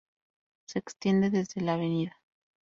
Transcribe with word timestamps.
Se 0.65 0.79
extiende 0.79 1.29
desde 1.29 1.61
la 1.61 1.75
Av. 1.75 2.11